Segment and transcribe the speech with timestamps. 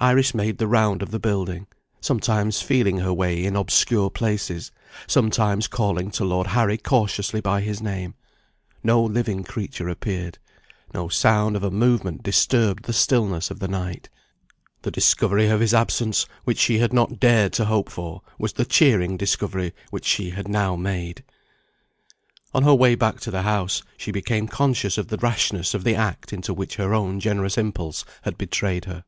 [0.00, 1.66] Iris made the round of the building;
[2.00, 4.72] sometimes feeling her way in obscure places;
[5.06, 8.14] sometimes calling to Lord Harry cautiously by his name.
[8.82, 10.38] No living creature appeared;
[10.94, 14.08] no sound of a movement disturbed the stillness of the night.
[14.82, 18.64] The discovery of his absence, which she had not dared to hope for, was the
[18.64, 21.22] cheering discovery which she had now made.
[22.54, 25.94] On her way back to the house, she became conscious of the rashness of the
[25.94, 29.04] act into which her own generous impulse had betrayed her.